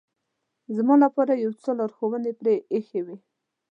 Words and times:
زما 0.75 0.95
لپاره 1.03 1.33
یو 1.43 1.51
څو 1.63 1.71
لارښوونې 1.79 2.31
پرې 2.39 2.53
اېښې 2.73 3.01
وې. 3.05 3.17